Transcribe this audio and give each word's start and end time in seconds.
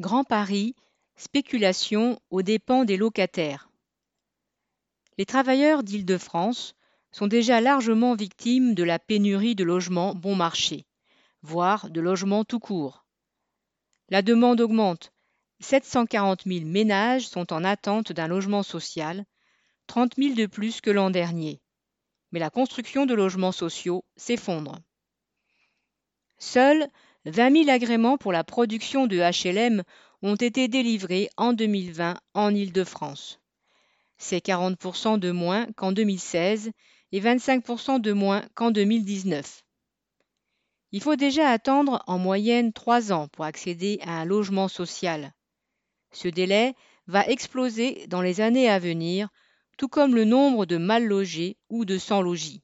Grand 0.00 0.22
Paris, 0.22 0.76
spéculation 1.16 2.20
aux 2.30 2.42
dépens 2.42 2.84
des 2.84 2.96
locataires. 2.96 3.68
Les 5.16 5.26
travailleurs 5.26 5.82
d'Île-de-France 5.82 6.76
sont 7.10 7.26
déjà 7.26 7.60
largement 7.60 8.14
victimes 8.14 8.74
de 8.74 8.84
la 8.84 9.00
pénurie 9.00 9.56
de 9.56 9.64
logements 9.64 10.14
bon 10.14 10.36
marché, 10.36 10.86
voire 11.42 11.90
de 11.90 12.00
logements 12.00 12.44
tout 12.44 12.60
court. 12.60 13.06
La 14.08 14.22
demande 14.22 14.60
augmente. 14.60 15.12
740 15.58 16.44
000 16.46 16.64
ménages 16.64 17.26
sont 17.26 17.52
en 17.52 17.64
attente 17.64 18.12
d'un 18.12 18.28
logement 18.28 18.62
social, 18.62 19.24
30 19.88 20.14
000 20.16 20.34
de 20.36 20.46
plus 20.46 20.80
que 20.80 20.92
l'an 20.92 21.10
dernier. 21.10 21.60
Mais 22.30 22.38
la 22.38 22.50
construction 22.50 23.04
de 23.04 23.14
logements 23.14 23.50
sociaux 23.50 24.04
s'effondre. 24.16 24.78
Seuls 26.38 26.86
20 27.28 27.64
000 27.64 27.70
agréments 27.70 28.16
pour 28.16 28.32
la 28.32 28.42
production 28.42 29.06
de 29.06 29.18
HLM 29.18 29.82
ont 30.22 30.36
été 30.36 30.66
délivrés 30.66 31.28
en 31.36 31.52
2020 31.52 32.18
en 32.32 32.54
Île-de-France. 32.54 33.38
C'est 34.16 34.44
40% 34.44 35.18
de 35.18 35.30
moins 35.30 35.66
qu'en 35.76 35.92
2016 35.92 36.70
et 37.12 37.20
25% 37.20 38.00
de 38.00 38.12
moins 38.12 38.44
qu'en 38.54 38.70
2019. 38.70 39.62
Il 40.92 41.02
faut 41.02 41.16
déjà 41.16 41.50
attendre 41.50 42.02
en 42.06 42.18
moyenne 42.18 42.72
trois 42.72 43.12
ans 43.12 43.28
pour 43.28 43.44
accéder 43.44 43.98
à 44.02 44.20
un 44.20 44.24
logement 44.24 44.68
social. 44.68 45.34
Ce 46.12 46.28
délai 46.28 46.74
va 47.08 47.26
exploser 47.26 48.06
dans 48.06 48.22
les 48.22 48.40
années 48.40 48.70
à 48.70 48.78
venir, 48.78 49.28
tout 49.76 49.88
comme 49.88 50.14
le 50.14 50.24
nombre 50.24 50.64
de 50.64 50.78
mal 50.78 51.04
logés 51.04 51.58
ou 51.68 51.84
de 51.84 51.98
sans-logis. 51.98 52.62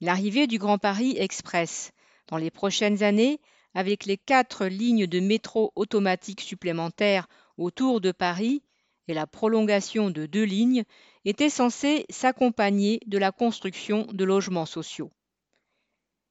L'arrivée 0.00 0.46
du 0.46 0.58
Grand 0.58 0.78
Paris 0.78 1.14
Express 1.18 1.92
dans 2.28 2.36
les 2.36 2.50
prochaines 2.50 3.02
années, 3.02 3.40
avec 3.74 4.06
les 4.06 4.16
quatre 4.16 4.66
lignes 4.66 5.06
de 5.06 5.20
métro 5.20 5.72
automatique 5.76 6.40
supplémentaires 6.40 7.28
autour 7.58 8.00
de 8.00 8.12
Paris 8.12 8.62
et 9.08 9.14
la 9.14 9.26
prolongation 9.26 10.10
de 10.10 10.26
deux 10.26 10.44
lignes, 10.44 10.84
était 11.24 11.50
censée 11.50 12.06
s'accompagner 12.08 13.00
de 13.06 13.18
la 13.18 13.32
construction 13.32 14.06
de 14.12 14.24
logements 14.24 14.66
sociaux. 14.66 15.10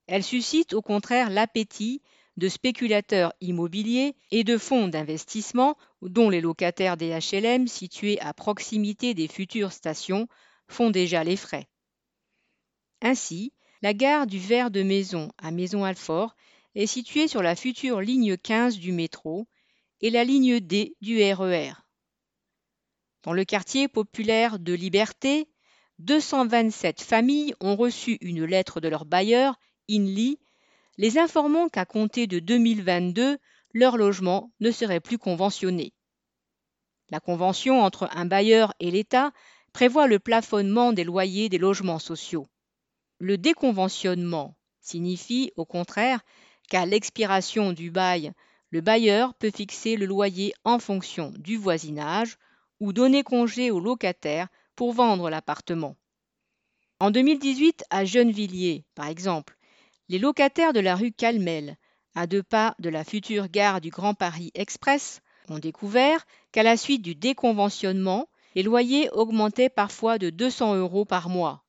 Elle 0.08 0.24
suscite 0.24 0.74
au 0.74 0.82
contraire 0.82 1.30
l'appétit 1.30 2.02
de 2.38 2.50
spéculateurs 2.50 3.34
immobiliers 3.40 4.16
et 4.32 4.44
de 4.44 4.58
fonds 4.58 4.88
d'investissement 4.88 5.78
dont 6.02 6.30
les 6.30 6.42
locataires 6.42 6.98
des 6.98 7.18
HLM 7.18 7.68
situés 7.68 8.20
à 8.20 8.34
proximité 8.34 9.14
des 9.14 9.28
futures 9.28 9.72
stations 9.72 10.28
font 10.68 10.92
déjà 10.92 11.24
les 11.24 11.38
frais. 11.38 11.68
Ainsi, 13.02 13.54
la 13.82 13.94
gare 13.94 14.28
du 14.28 14.40
Ver 14.40 14.72
de 14.72 14.84
Maison 14.84 15.32
à 15.38 15.52
Maison-Alfort 15.52 16.36
est 16.76 16.88
située 16.88 17.28
sur 17.28 17.42
la 17.42 17.56
future 17.56 18.02
ligne 18.02 18.38
15 18.38 18.78
du 18.80 18.92
métro 18.92 19.48
et 20.02 20.10
la 20.10 20.24
ligne 20.24 20.60
D 20.60 20.96
du 21.02 21.22
RER. 21.22 21.72
E 21.72 21.74
Dans 23.24 23.34
le 23.34 23.46
quartier 23.46 23.88
populaire 23.88 24.60
de 24.60 24.74
Liberté, 24.74 25.48
227 26.00 27.02
familles 27.02 27.56
ont 27.62 27.76
reçu 27.76 28.18
une 28.22 28.44
lettre 28.44 28.82
de 28.82 28.88
leur 28.88 29.06
bailleur, 29.06 29.58
INLI, 29.88 30.40
les 30.98 31.18
informant 31.18 31.70
qu'à 31.70 31.86
compter 31.86 32.28
de 32.28 32.40
2022, 32.40 33.38
leur 33.74 33.98
logement 33.98 34.52
ne 34.60 34.72
serait 34.72 35.00
plus 35.00 35.18
conventionné. 35.18 35.94
La 37.10 37.20
convention 37.20 37.82
entre 37.82 38.10
un 38.14 38.26
bailleur 38.26 38.74
et 38.80 38.90
l'État 38.92 39.32
prévoit 39.74 40.08
le 40.08 40.20
plafonnement 40.20 40.94
des 40.94 41.04
loyers 41.04 41.50
des 41.50 41.58
logements 41.58 42.00
sociaux. 42.00 42.48
Le 43.20 43.38
déconventionnement 43.38 44.58
signifie 44.82 45.52
au 45.56 45.66
contraire 45.66 46.20
qu'à 46.70 46.86
l'expiration 46.86 47.72
du 47.72 47.90
bail, 47.90 48.34
le 48.72 48.82
bailleur 48.82 49.34
peut 49.36 49.52
fixer 49.52 49.96
le 49.96 50.06
loyer 50.06 50.54
en 50.64 50.80
fonction 50.80 51.32
du 51.38 51.58
voisinage 51.58 52.38
ou 52.80 52.94
donner 52.94 53.24
congé 53.24 53.72
au 53.72 53.80
locataire 53.80 54.48
pour 54.76 54.94
vendre 54.94 55.30
l'appartement. 55.30 55.96
En 57.00 57.12
2018, 57.12 57.84
à 57.90 58.06
Gennevilliers, 58.06 58.86
par 58.96 59.08
exemple, 59.08 59.58
les 60.10 60.20
locataires 60.20 60.74
de 60.74 60.80
la 60.80 60.96
rue 60.96 61.12
Calmel, 61.12 61.78
à 62.16 62.28
deux 62.28 62.44
pas 62.44 62.76
de 62.80 62.90
la 62.90 63.04
future 63.04 63.50
gare 63.50 63.82
du 63.82 63.90
Grand 63.90 64.14
Paris 64.14 64.52
Express, 64.56 65.22
ont 65.50 65.60
découvert 65.60 66.26
qu'à 66.52 66.64
la 66.64 66.78
suite 66.78 67.02
du 67.02 67.16
déconventionnement, 67.16 68.28
les 68.56 68.64
loyers 68.64 69.10
augmentaient 69.12 69.70
parfois 69.70 70.18
de 70.18 70.30
200 70.30 70.76
euros 70.76 71.06
par 71.06 71.30
mois. 71.30 71.65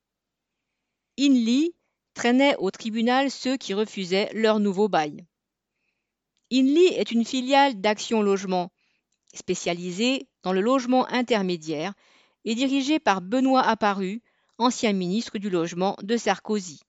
Inly 1.18 1.74
traînait 2.12 2.56
au 2.58 2.70
tribunal 2.70 3.30
ceux 3.30 3.56
qui 3.56 3.72
refusaient 3.72 4.30
leur 4.34 4.60
nouveau 4.60 4.88
bail. 4.88 5.24
Inly 6.50 6.86
est 6.86 7.10
une 7.10 7.24
filiale 7.24 7.80
d'Action 7.80 8.22
Logement, 8.22 8.70
spécialisée 9.34 10.28
dans 10.42 10.52
le 10.52 10.60
logement 10.60 11.06
intermédiaire 11.08 11.94
et 12.44 12.54
dirigée 12.54 12.98
par 12.98 13.22
Benoît 13.22 13.62
Apparu, 13.62 14.22
ancien 14.58 14.92
ministre 14.92 15.38
du 15.38 15.50
Logement 15.50 15.96
de 16.02 16.16
Sarkozy. 16.16 16.80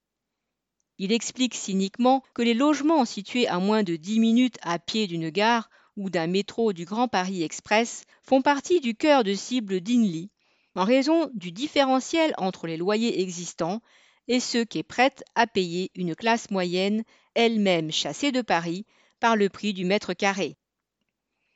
Il 0.98 1.12
explique 1.12 1.54
cyniquement 1.54 2.22
que 2.34 2.42
les 2.42 2.54
logements 2.54 3.04
situés 3.04 3.48
à 3.48 3.58
moins 3.58 3.82
de 3.82 3.96
10 3.96 4.20
minutes 4.20 4.58
à 4.62 4.78
pied 4.78 5.06
d'une 5.06 5.30
gare 5.30 5.70
ou 5.96 6.10
d'un 6.10 6.26
métro 6.26 6.72
du 6.72 6.84
Grand 6.84 7.08
Paris 7.08 7.42
Express 7.42 8.04
font 8.22 8.42
partie 8.42 8.80
du 8.80 8.94
cœur 8.94 9.24
de 9.24 9.34
cible 9.34 9.80
d'Inly, 9.80 10.30
en 10.74 10.84
raison 10.84 11.30
du 11.34 11.50
différentiel 11.50 12.34
entre 12.36 12.66
les 12.66 12.76
loyers 12.76 13.20
existants 13.20 13.80
et 14.28 14.40
ceux 14.40 14.64
qui 14.64 14.78
est 14.78 14.82
prête 14.82 15.24
à 15.34 15.46
payer 15.46 15.90
une 15.94 16.14
classe 16.14 16.50
moyenne, 16.50 17.02
elle-même 17.34 17.90
chassée 17.90 18.30
de 18.30 18.42
Paris, 18.42 18.86
par 19.20 19.36
le 19.36 19.48
prix 19.48 19.72
du 19.72 19.84
mètre 19.84 20.14
carré. 20.14 20.56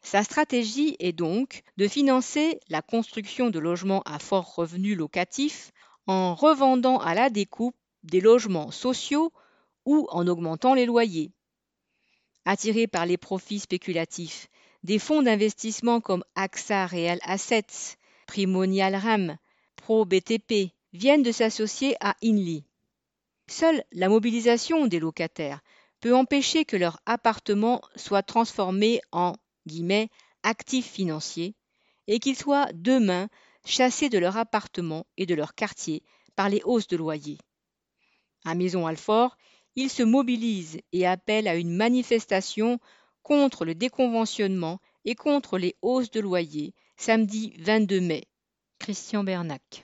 Sa 0.03 0.25
stratégie 0.25 0.97
est 0.99 1.13
donc 1.13 1.63
de 1.77 1.87
financer 1.87 2.59
la 2.69 2.83
construction 2.83 3.51
de 3.51 3.61
logements 3.61 4.03
à 4.03 4.19
fort 4.19 4.55
revenu 4.57 4.97
locatif 4.97 5.71
en 6.07 6.35
revendant 6.35 6.99
à 6.99 7.15
la 7.15 7.31
découpe 7.31 7.77
des 8.03 8.21
logements 8.21 8.73
sociaux 8.73 9.33
ou 9.85 10.09
en 10.11 10.27
augmentant 10.27 10.75
les 10.75 10.87
loyers. 10.87 11.31
Attirés 12.45 12.89
par 12.89 13.07
les 13.07 13.17
profits 13.17 13.61
spéculatifs, 13.61 14.49
des 14.83 14.99
fonds 14.99 15.23
d'investissement 15.23 16.01
comme 16.01 16.25
AXA 16.35 16.87
Real 16.87 17.21
Assets, 17.23 17.97
Primonial 18.27 18.97
Ram, 18.97 19.37
Pro 19.77 20.05
BTP, 20.05 20.73
viennent 20.93 21.23
de 21.23 21.33
s'associer 21.33 21.97
à 22.01 22.17
Inly. 22.23 22.65
Seule 23.49 23.85
la 23.93 24.09
mobilisation 24.09 24.87
des 24.87 25.01
locataires 25.01 25.61
peut 26.01 26.15
empêcher 26.15 26.65
que 26.65 26.77
leur 26.77 27.01
appartement 27.07 27.81
soit 27.97 28.23
transformé 28.23 29.01
en 29.13 29.35
guillemets, 29.67 30.09
actifs 30.43 30.91
financiers 30.91 31.55
et 32.09 32.19
qu'ils 32.19 32.37
soient 32.37 32.69
demain 32.75 33.29
chassés 33.65 34.09
de 34.09 34.19
leur 34.19 34.37
appartement 34.37 35.07
et 35.17 35.27
de 35.27 35.35
leur 35.35 35.55
quartier 35.55 36.03
par 36.35 36.49
les 36.49 36.63
hausses 36.65 36.89
de 36.89 36.97
loyer. 36.97 37.39
À 38.45 38.55
Maison 38.55 38.87
Alfort, 38.87 39.37
ils 39.77 39.91
se 39.91 40.03
mobilisent 40.03 40.81
et 40.93 41.07
appellent 41.07 41.49
à 41.49 41.57
une 41.57 41.75
manifestation 41.75 42.81
contre 43.23 43.65
le 43.65 43.75
déconventionnement 43.75 44.81
et 45.05 45.15
contre 45.15 45.59
les 45.59 45.77
hausses 45.81 46.11
de 46.11 46.21
loyer 46.21 46.75
samedi 46.97 47.55
22 47.59 48.01
mai. 48.01 48.25
Christian 48.79 49.23
Bernac. 49.23 49.81